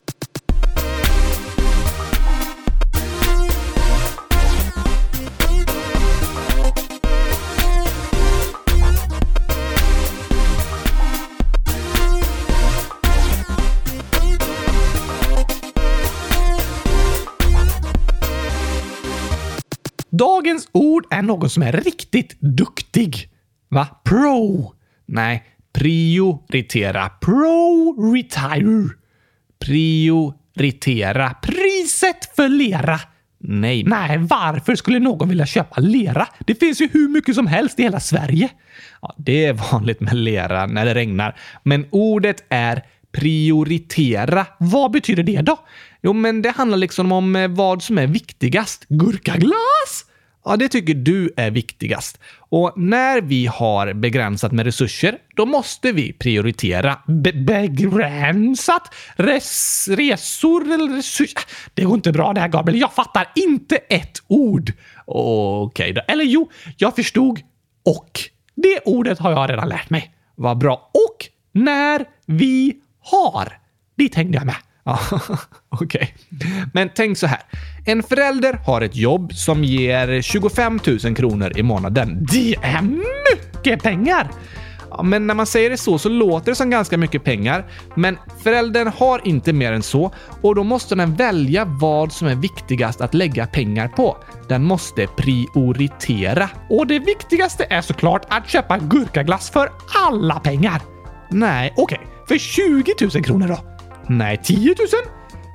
[20.50, 23.28] Dagens ord är någon som är riktigt duktig.
[23.68, 23.86] Va?
[24.04, 24.74] Pro.
[25.06, 27.08] Nej, prioritera.
[27.20, 28.88] Pro-retire.
[29.58, 31.34] Prioritera.
[31.42, 33.00] Priset för lera.
[33.38, 33.84] Nej.
[33.84, 36.28] Nej, varför skulle någon vilja köpa lera?
[36.38, 38.48] Det finns ju hur mycket som helst i hela Sverige.
[39.02, 42.82] Ja, det är vanligt med lera när det regnar, men ordet är
[43.12, 44.46] prioritera.
[44.58, 45.58] Vad betyder det då?
[46.02, 48.86] Jo, men det handlar liksom om eh, vad som är viktigast.
[48.88, 50.09] Gurkaglas?
[50.44, 52.20] Ja, det tycker du är viktigast.
[52.38, 56.98] Och när vi har begränsat med resurser, då måste vi prioritera.
[57.06, 58.94] Be begränsat?
[59.16, 61.38] Res resor eller resurser?
[61.38, 62.80] Ah, det går inte bra det här, Gabriel.
[62.80, 64.72] Jag fattar inte ett ord.
[65.06, 66.00] Okej okay, då.
[66.08, 67.40] Eller jo, jag förstod
[67.84, 68.20] och.
[68.54, 70.14] Det ordet har jag redan lärt mig.
[70.34, 70.90] Vad bra.
[70.94, 73.58] Och när vi har.
[73.96, 74.56] Dit hängde jag med.
[74.84, 75.00] Ja,
[75.68, 76.14] okej.
[76.30, 76.50] Okay.
[76.72, 77.40] Men tänk så här.
[77.86, 82.26] En förälder har ett jobb som ger 25 000 kronor i månaden.
[82.32, 84.30] Det är mycket pengar!
[84.90, 87.66] Ja, men när man säger det så, så låter det som ganska mycket pengar.
[87.94, 92.34] Men föräldern har inte mer än så och då måste den välja vad som är
[92.34, 94.16] viktigast att lägga pengar på.
[94.48, 96.50] Den måste prioritera.
[96.68, 99.72] Och det viktigaste är såklart att köpa gurkaglass för
[100.06, 100.82] alla pengar.
[101.30, 101.98] Nej, okej.
[101.98, 102.10] Okay.
[102.28, 103.69] För 20 000 kronor då?
[104.10, 104.76] Nej, 10 000?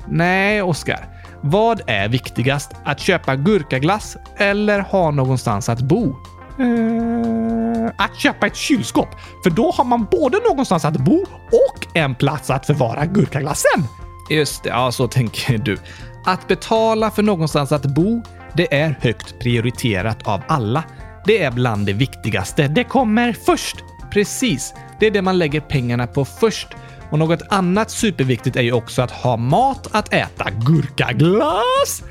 [0.07, 1.07] Nej, Oskar.
[1.41, 2.71] Vad är viktigast?
[2.83, 6.15] Att köpa gurkaglass eller ha någonstans att bo?
[6.59, 9.07] Eh, att köpa ett kylskåp,
[9.43, 13.83] för då har man både någonstans att bo och en plats att förvara gurkaglassen.
[14.29, 15.77] Just det, ja så tänker du.
[16.25, 18.21] Att betala för någonstans att bo,
[18.53, 20.83] det är högt prioriterat av alla.
[21.25, 22.67] Det är bland det viktigaste.
[22.67, 23.75] Det kommer först.
[24.11, 24.73] Precis.
[24.99, 26.67] Det är det man lägger pengarna på först.
[27.11, 30.49] Och något annat superviktigt är ju också att ha mat att äta.
[30.49, 32.03] Gurkaglass!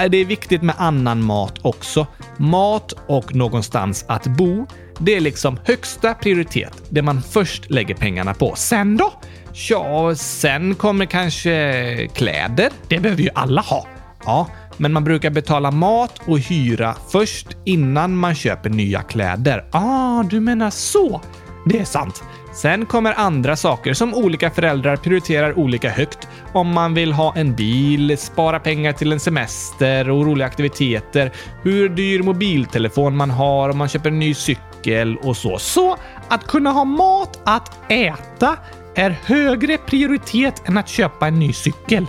[0.00, 2.06] Äh, det är viktigt med annan mat också.
[2.36, 4.66] Mat och någonstans att bo.
[4.98, 6.82] Det är liksom högsta prioritet.
[6.88, 8.54] Det man först lägger pengarna på.
[8.56, 9.12] Sen då?
[9.52, 12.70] Ja, sen kommer kanske kläder.
[12.88, 13.86] Det behöver ju alla ha.
[14.24, 14.46] Ja,
[14.76, 19.64] men man brukar betala mat och hyra först innan man köper nya kläder.
[19.70, 21.20] Ah, du menar så.
[21.64, 22.22] Det är sant.
[22.52, 27.54] Sen kommer andra saker som olika föräldrar prioriterar olika högt om man vill ha en
[27.54, 31.32] bil, spara pengar till en semester och roliga aktiviteter,
[31.62, 35.58] hur dyr mobiltelefon man har, om man köper en ny cykel och så.
[35.58, 35.96] Så
[36.28, 38.56] att kunna ha mat att äta
[38.94, 42.06] är högre prioritet än att köpa en ny cykel.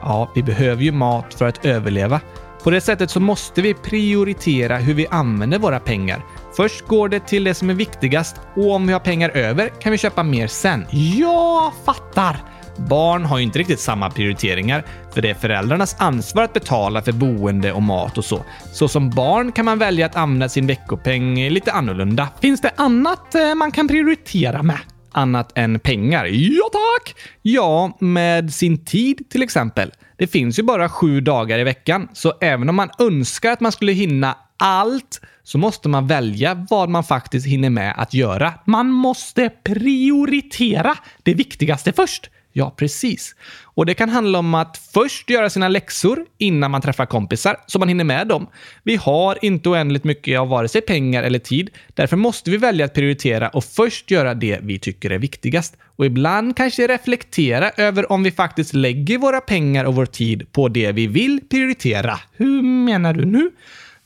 [0.00, 2.20] Ja, vi behöver ju mat för att överleva.
[2.62, 6.24] På det sättet så måste vi prioritera hur vi använder våra pengar.
[6.56, 9.92] Först går det till det som är viktigast och om vi har pengar över kan
[9.92, 10.86] vi köpa mer sen.
[11.18, 12.36] Jag fattar!
[12.76, 14.84] Barn har ju inte riktigt samma prioriteringar,
[15.14, 18.44] för det är föräldrarnas ansvar att betala för boende och mat och så.
[18.72, 22.28] Så som barn kan man välja att använda sin veckopeng lite annorlunda.
[22.40, 24.78] Finns det annat eh, man kan prioritera med?
[25.12, 26.24] Annat än pengar?
[26.24, 27.14] Ja tack!
[27.42, 29.92] Ja, med sin tid till exempel.
[30.16, 33.72] Det finns ju bara sju dagar i veckan, så även om man önskar att man
[33.72, 38.54] skulle hinna allt så måste man välja vad man faktiskt hinner med att göra.
[38.64, 42.30] Man måste prioritera det viktigaste först.
[42.54, 43.34] Ja, precis.
[43.74, 47.78] Och det kan handla om att först göra sina läxor innan man träffar kompisar, så
[47.78, 48.46] man hinner med dem.
[48.82, 51.70] Vi har inte oändligt mycket av vare sig pengar eller tid.
[51.94, 55.76] Därför måste vi välja att prioritera och först göra det vi tycker är viktigast.
[55.96, 60.68] Och ibland kanske reflektera över om vi faktiskt lägger våra pengar och vår tid på
[60.68, 62.20] det vi vill prioritera.
[62.32, 63.50] Hur menar du nu?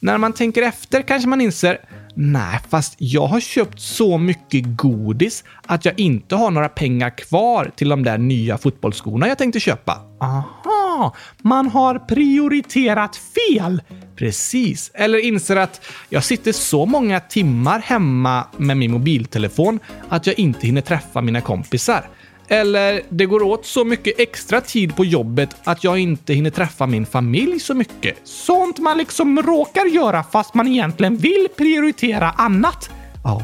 [0.00, 1.78] När man tänker efter kanske man inser
[2.18, 7.70] Nej, fast jag har köpt så mycket godis att jag inte har några pengar kvar
[7.76, 10.00] till de där nya fotbollsskorna jag tänkte köpa.
[10.20, 13.82] Aha, man har prioriterat fel.
[14.16, 14.90] Precis.
[14.94, 19.78] Eller inser att jag sitter så många timmar hemma med min mobiltelefon
[20.08, 22.08] att jag inte hinner träffa mina kompisar.
[22.48, 26.86] Eller det går åt så mycket extra tid på jobbet att jag inte hinner träffa
[26.86, 28.16] min familj så mycket.
[28.24, 32.90] Sånt man liksom råkar göra fast man egentligen vill prioritera annat.
[33.24, 33.42] Ja,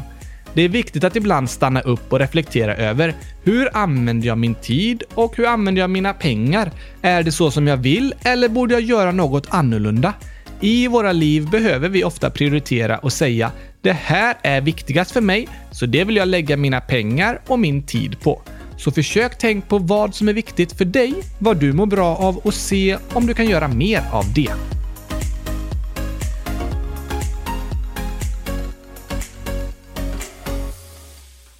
[0.53, 5.03] det är viktigt att ibland stanna upp och reflektera över hur använder jag min tid
[5.13, 6.71] och hur använder jag mina pengar?
[7.01, 10.13] Är det så som jag vill eller borde jag göra något annorlunda?
[10.61, 13.51] I våra liv behöver vi ofta prioritera och säga
[13.81, 17.83] det här är viktigast för mig, så det vill jag lägga mina pengar och min
[17.83, 18.41] tid på.
[18.83, 22.37] Så försök tänk på vad som är viktigt för dig, vad du mår bra av
[22.37, 24.53] och se om du kan göra mer av det.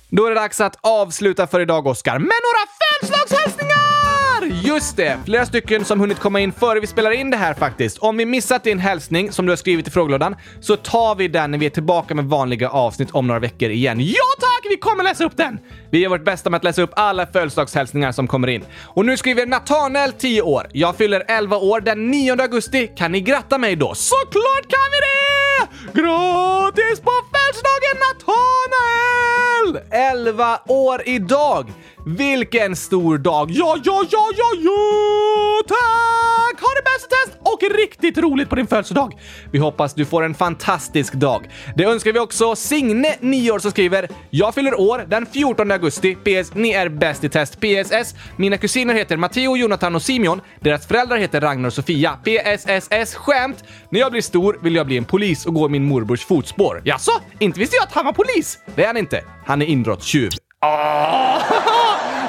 [0.10, 4.68] Då är det dags att avsluta för idag, Oskar, med några födelsedagshälsningar!
[4.68, 5.18] Just det!
[5.26, 7.98] Flera stycken som hunnit komma in före vi spelar in det här faktiskt.
[7.98, 11.52] Om vi missat din hälsning som du har skrivit i frågelådan så tar vi den
[11.52, 14.00] när vi är tillbaka med vanliga avsnitt om några veckor igen.
[14.00, 14.53] Ja tack!
[14.70, 15.60] Vi kommer läsa upp den!
[15.92, 18.66] Vi gör vårt bästa med att läsa upp alla födelsedagshälsningar som kommer in.
[18.84, 20.68] Och nu skriver Nathanael 10 år.
[20.74, 22.88] Jag fyller 11 år den 9 augusti.
[22.88, 23.96] Kan ni gratta mig då?
[23.96, 25.68] Såklart kan vi det!
[26.02, 29.80] Grattis på födelsedagen Nathanael!
[29.92, 31.74] 11 år idag!
[32.06, 33.52] Vilken stor dag!
[33.52, 35.62] Ja, ja, ja, ja, ja!
[35.68, 36.62] Tack!
[36.62, 37.10] Ha det bäst
[37.54, 39.14] och riktigt roligt på din födelsedag!
[39.52, 41.50] Vi hoppas du får en fantastisk dag.
[41.76, 46.16] Det önskar vi också Signe, 9 år, som skriver “Jag fyller år den 14 augusti.
[46.16, 46.54] PS.
[46.54, 47.60] Ni är bäst i test.
[47.60, 48.16] PSS.
[48.38, 50.42] Mina kusiner heter Matteo, Jonathan och Simeon.
[50.60, 52.18] Deras föräldrar heter Ragnar och Sofia.
[52.24, 53.16] PSSS.
[53.16, 53.64] Skämt!
[53.90, 56.82] När jag blir stor vill jag bli en polis och gå i min morbrors fotspår.
[56.86, 57.12] Jaså?
[57.40, 58.60] Inte visste jag att han var polis!
[58.76, 59.24] Det är han inte.
[59.46, 60.30] Han är inbrottstjuv.
[60.62, 61.42] Oh,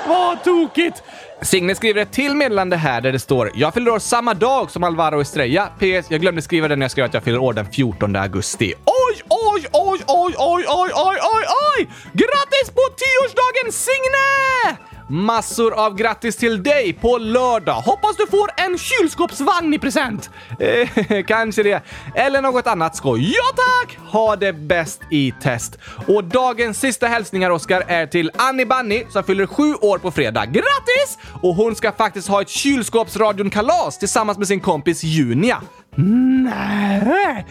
[0.08, 1.02] vad tokigt!
[1.44, 4.84] Signe skriver ett till meddelande här där det står “Jag fyller år samma dag som
[4.84, 5.66] Alvaro Estrella.
[5.78, 6.10] PS.
[6.10, 8.74] Jag glömde skriva det när jag skrev att jag fyller år den 14 augusti.
[8.84, 11.44] Oj, oj, oj, oj, oj, oj, oj, oj,
[11.78, 11.88] oj!
[12.12, 14.93] Grattis på tioårsdagen Signe!
[15.08, 17.74] Massor av grattis till dig på lördag!
[17.74, 20.30] Hoppas du får en kylskåpsvagn i present!
[20.60, 21.82] Eh, kanske det.
[22.14, 23.34] Eller något annat skoj.
[23.36, 23.98] Ja tack!
[24.12, 25.78] Ha det bäst i test.
[26.08, 30.46] Och dagens sista hälsningar, Oskar, är till Annie Bunny som fyller sju år på fredag.
[30.46, 31.18] Grattis!
[31.42, 35.62] Och hon ska faktiskt ha ett kylskåpsradion-kalas tillsammans med sin kompis Junia.
[35.96, 37.46] Nej!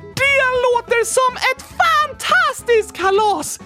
[0.00, 3.60] Det låter som ett fantastiskt kalas!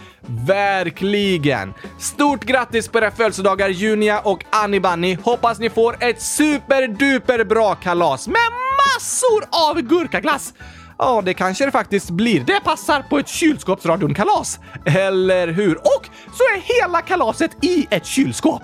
[0.47, 1.75] Verkligen!
[1.99, 5.19] Stort grattis på era födelsedagar Junia och Annie Bunny.
[5.23, 10.55] Hoppas ni får ett superduper bra kalas med massor av gurkaglass!
[10.99, 12.41] Ja, det kanske det faktiskt blir.
[12.41, 14.59] Det passar på ett kylskåpsradion-kalas.
[14.85, 15.77] Eller hur?
[15.77, 18.63] Och så är hela kalaset i ett kylskåp.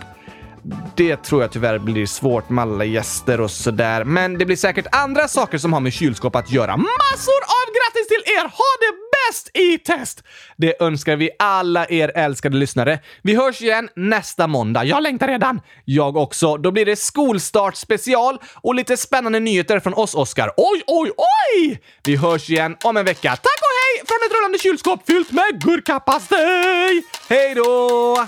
[0.97, 4.87] Det tror jag tyvärr blir svårt med alla gäster och sådär, men det blir säkert
[4.93, 6.77] andra saker som har med kylskåp att göra.
[6.77, 8.43] Massor av grattis till er!
[8.43, 10.23] Ha det bäst i test!
[10.57, 12.99] Det önskar vi alla er älskade lyssnare.
[13.23, 14.85] Vi hörs igen nästa måndag.
[14.85, 15.61] Jag längtar redan!
[15.85, 16.57] Jag också.
[16.57, 20.53] Då blir det skolstart special och lite spännande nyheter från oss, Oskar.
[20.57, 21.81] Oj, oj, oj!
[22.05, 23.31] Vi hörs igen om en vecka.
[23.31, 27.03] Tack och hej från ett rullande kylskåp fyllt med gurkapastej!
[27.29, 28.27] Hej då!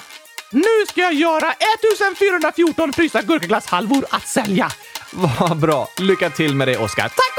[0.51, 4.71] Nu ska jag göra 1414 frysta gurkaglasshalvor att sälja.
[5.13, 5.89] Vad bra.
[5.99, 7.03] Lycka till med det, Oskar.
[7.03, 7.39] Tack